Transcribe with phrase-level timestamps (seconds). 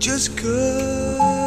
[0.00, 1.39] just good.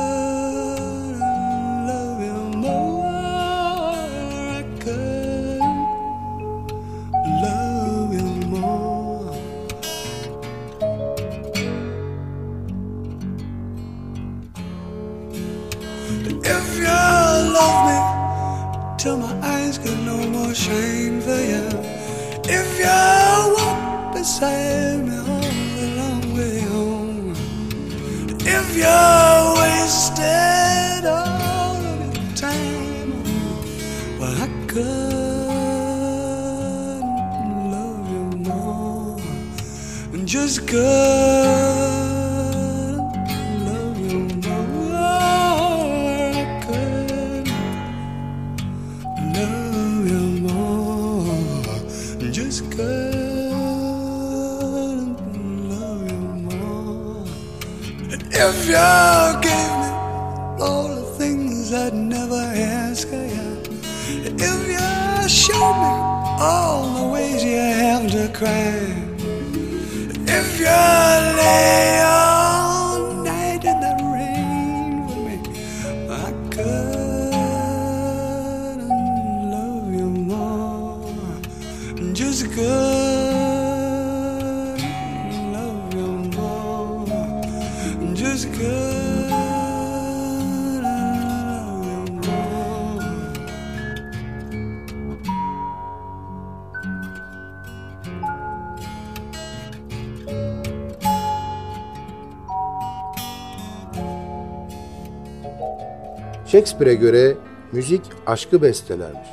[106.54, 107.36] Shakespeare'e göre
[107.72, 109.28] müzik aşkı bestelermiş.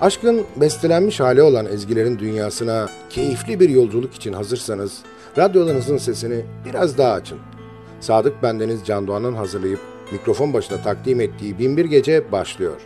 [0.00, 4.98] Aşkın bestelenmiş hali olan ezgilerin dünyasına keyifli bir yolculuk için hazırsanız
[5.38, 7.38] radyolarınızın sesini biraz daha açın.
[8.00, 9.80] Sadık Bendeniz Can Doğan'ın hazırlayıp
[10.12, 12.80] mikrofon başına takdim ettiği Binbir Gece başlıyor.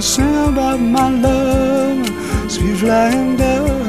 [0.00, 3.87] sound of my love, sweet flying dove.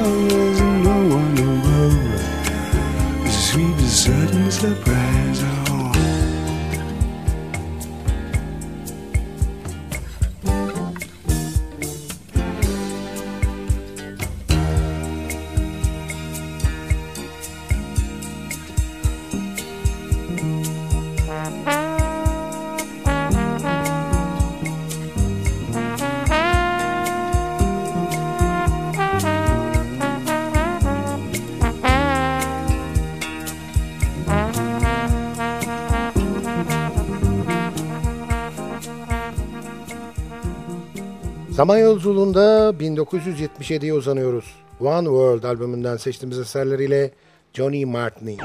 [41.60, 44.46] Zaman yolculuğunda 1977'ye uzanıyoruz.
[44.80, 47.12] One World albümünden seçtiğimiz eserleriyle
[47.54, 48.38] Johnny Martini.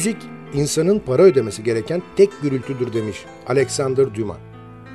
[0.00, 0.16] Müzik
[0.54, 4.36] insanın para ödemesi gereken tek gürültüdür demiş Alexander Dumas.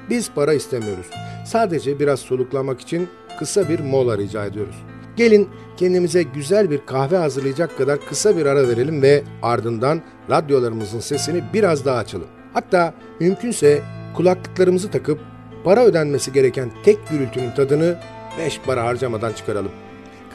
[0.10, 1.06] Biz para istemiyoruz.
[1.46, 3.08] Sadece biraz soluklanmak için
[3.40, 4.76] kısa bir mola rica ediyoruz.
[5.16, 11.44] Gelin kendimize güzel bir kahve hazırlayacak kadar kısa bir ara verelim ve ardından radyolarımızın sesini
[11.54, 12.28] biraz daha açalım.
[12.54, 13.82] Hatta mümkünse
[14.16, 15.20] kulaklıklarımızı takıp
[15.64, 18.00] para ödenmesi gereken tek gürültünün tadını
[18.40, 19.72] 5 para harcamadan çıkaralım.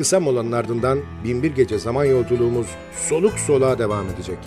[0.00, 2.66] Kısa molanın ardından binbir gece zaman yolculuğumuz
[3.09, 4.38] soluk soluğa devam edecek.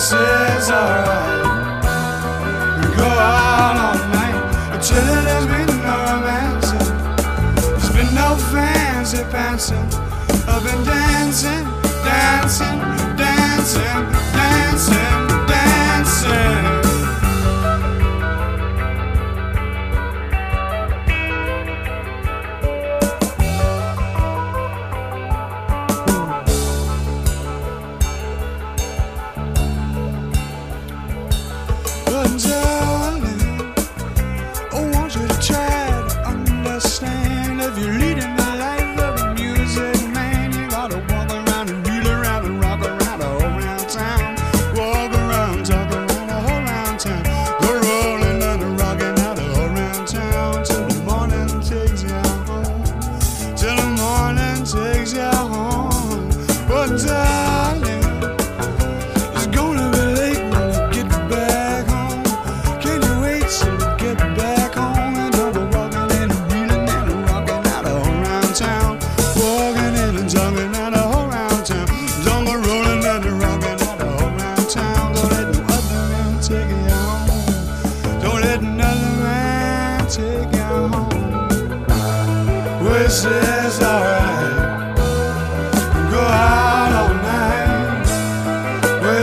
[0.00, 1.44] this is alright.
[2.80, 6.88] We go out all night, and chillin' has been no romancing.
[7.68, 9.88] There's been no fancy pantsing.
[10.48, 11.64] I've been dancing,
[12.02, 12.78] dancing,
[13.18, 14.00] dancing,
[14.32, 16.79] dancing, dancing.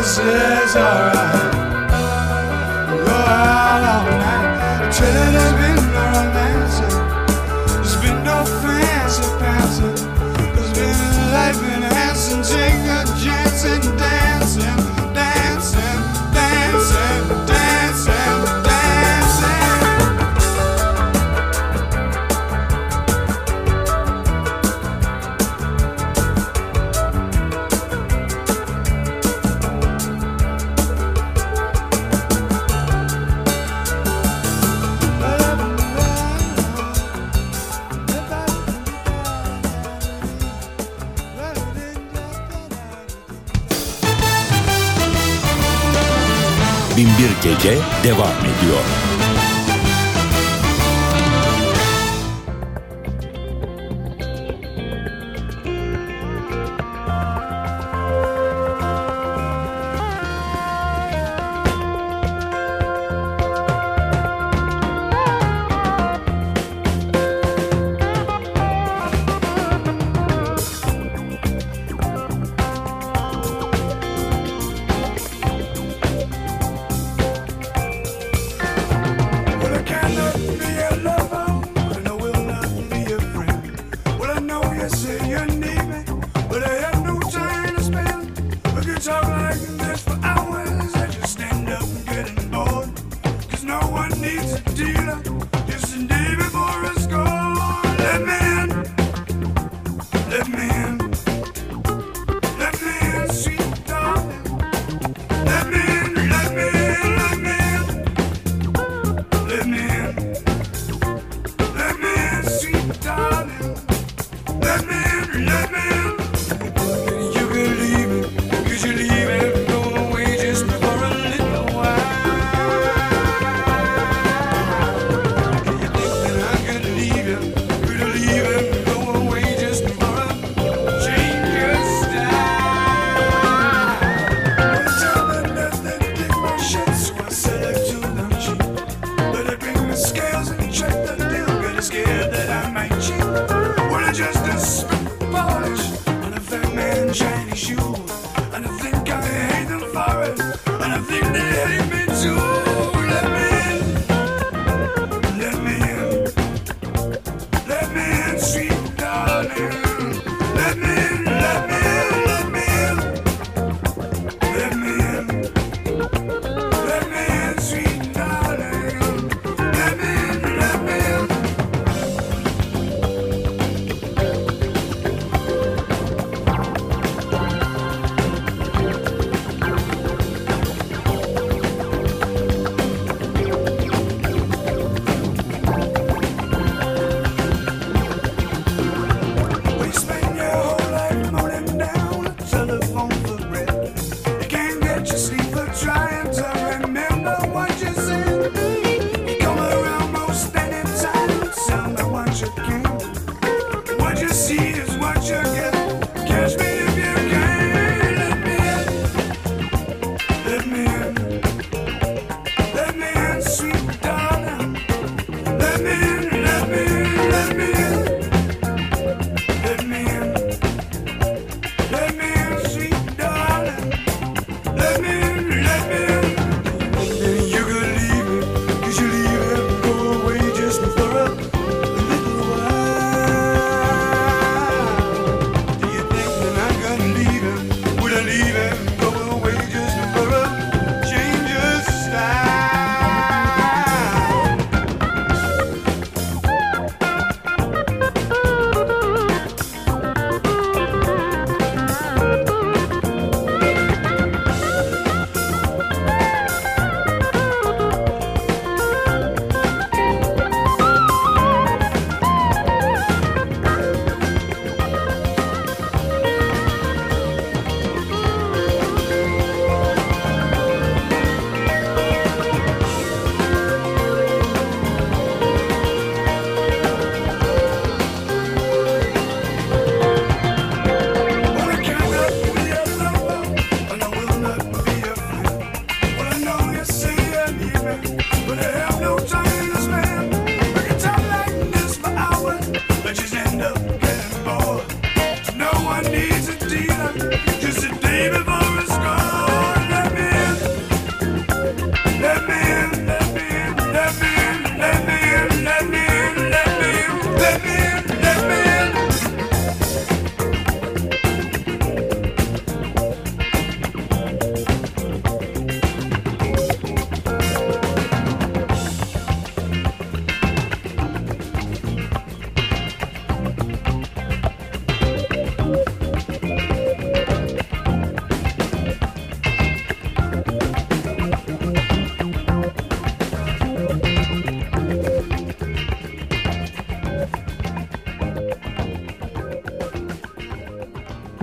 [0.07, 1.16] This is alright.
[47.67, 49.16] Türkiye devam ediyor.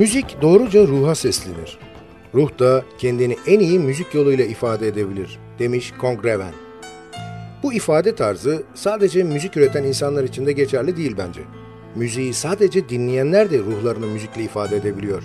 [0.04, 1.78] Müzik doğruca ruha seslenir.
[2.34, 6.52] Ruh da kendini en iyi müzik yoluyla ifade edebilir, demiş Kongreven.
[7.62, 11.40] Bu ifade tarzı sadece müzik üreten insanlar için de geçerli değil bence.
[11.94, 15.22] Müziği sadece dinleyenler de ruhlarını müzikle ifade edebiliyor.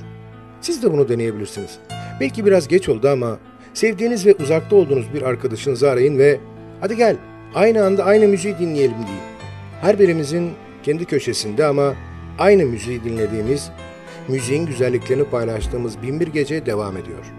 [0.62, 1.80] Siz de bunu deneyebilirsiniz.
[2.20, 3.38] Belki biraz geç oldu ama
[3.74, 6.40] sevdiğiniz ve uzakta olduğunuz bir arkadaşınızı arayın ve
[6.82, 7.16] hadi gel
[7.56, 9.22] aynı anda aynı müziği dinleyelim deyin.
[9.82, 10.52] Her birimizin
[10.84, 11.94] kendi köşesinde ama
[12.38, 13.72] aynı müziği dinlediğimiz
[14.30, 17.39] müziğin güzelliklerini paylaştığımız Binbir Gece devam ediyor.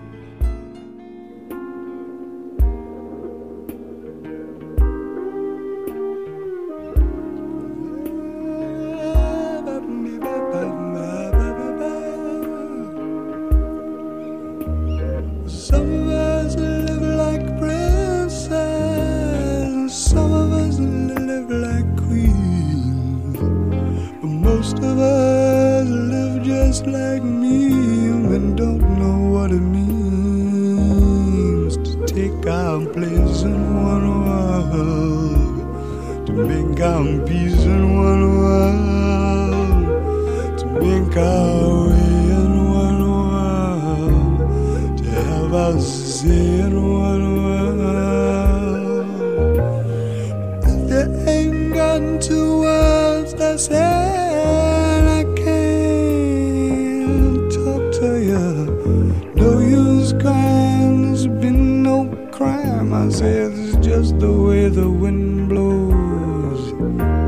[64.11, 66.73] just the way the wind blows,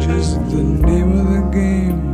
[0.05, 2.12] just the name of the game.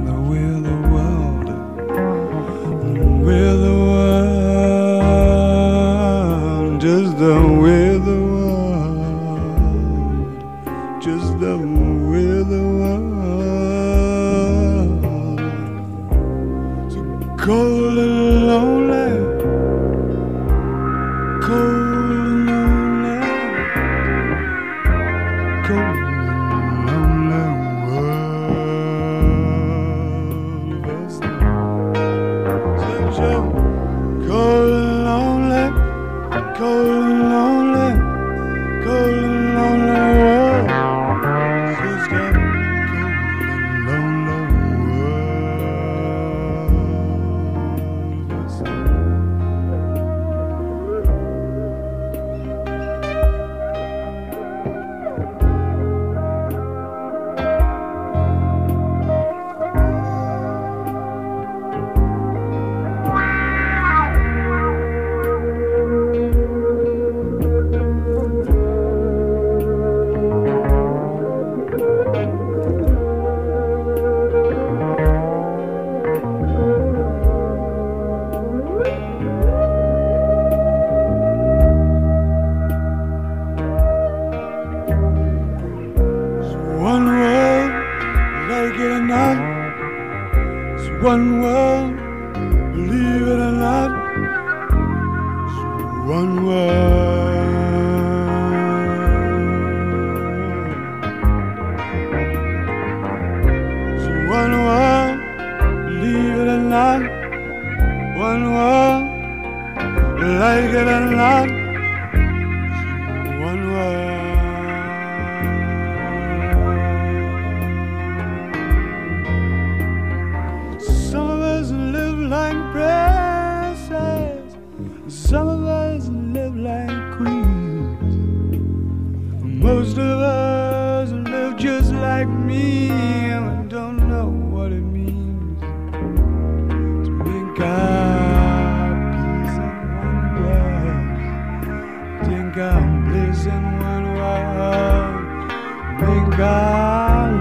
[146.39, 147.39] one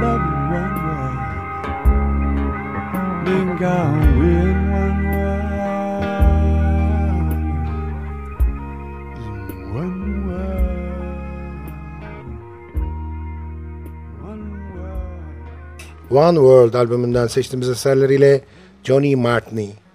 [14.74, 15.18] World.
[16.10, 18.42] One World albümünden seçtiğimiz eserleriyle
[18.84, 19.87] Johnny Martini.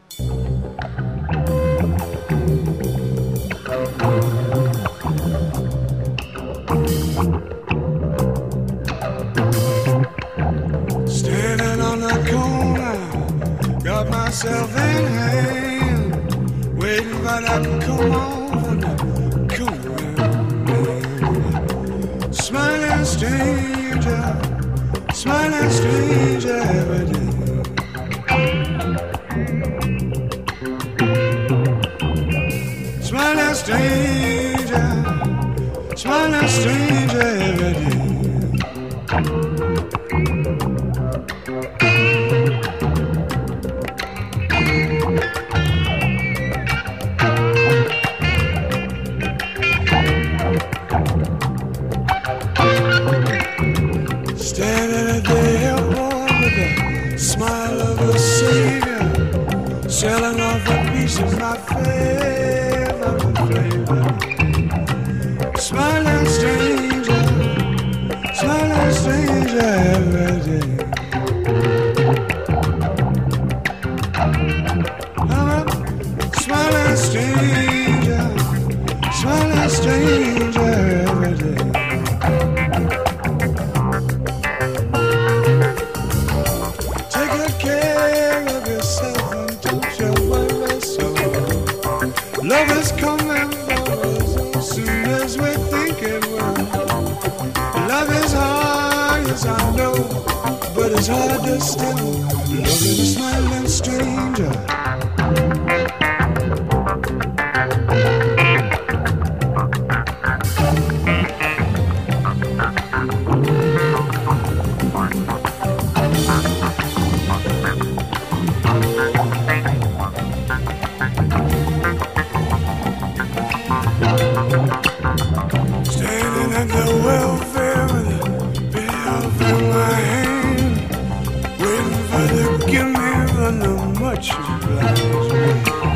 [134.23, 134.35] what you
[134.77, 135.91] got.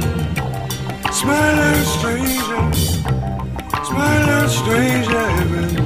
[1.14, 2.72] Smiling stranger,
[3.84, 5.86] smiling stranger.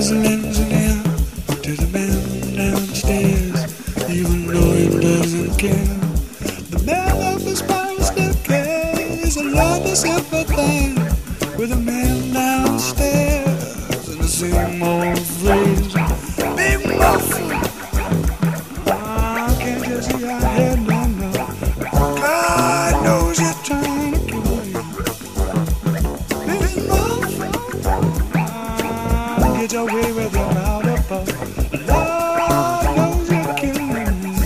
[0.00, 0.29] is me.
[29.72, 31.24] With your.
[31.86, 34.42] Lord knows you're killing me.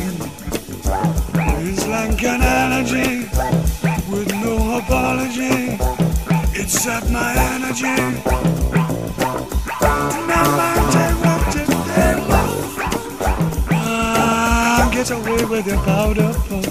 [1.66, 3.24] It's like an energy
[4.10, 5.78] with no apology.
[6.52, 8.20] It's my energy.
[13.72, 16.63] Ah, get away with your powder puff.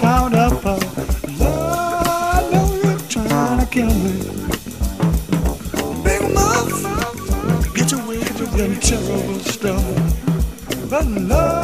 [0.00, 0.78] found a foe.
[1.38, 4.12] Lord, know you're trying to kill me.
[6.02, 7.74] Big mouth.
[7.74, 9.84] get away with the terrible stuff.
[10.90, 11.59] But Lord.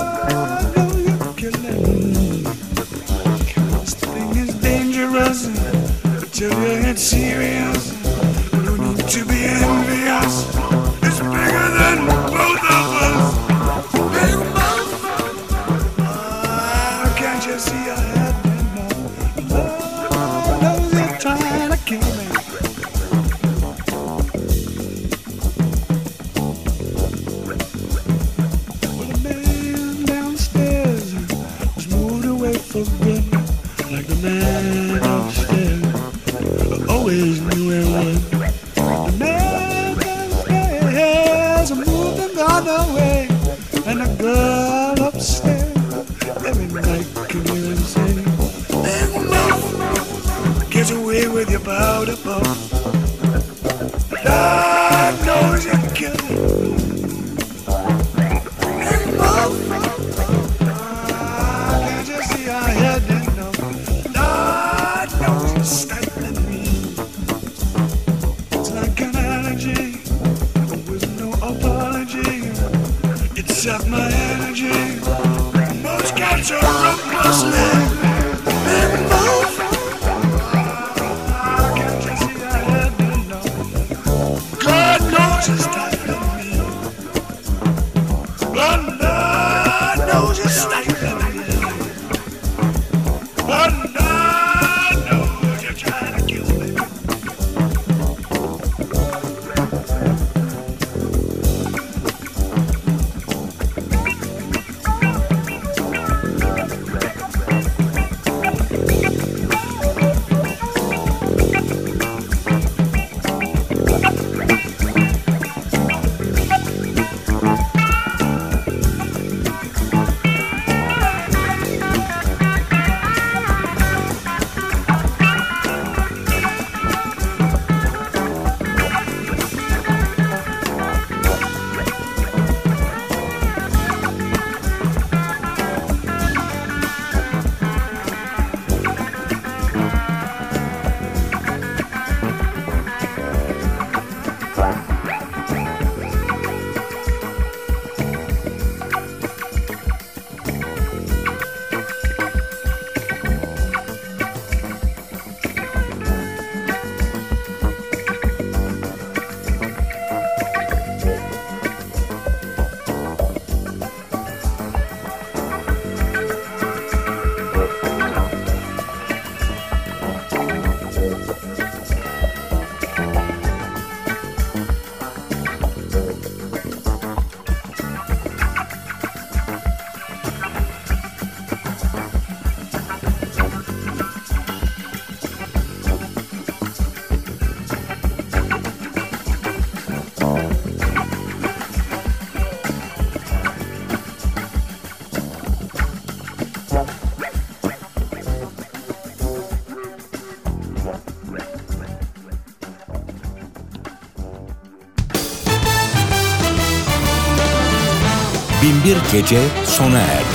[208.87, 210.26] Binbir Gece sona erdi.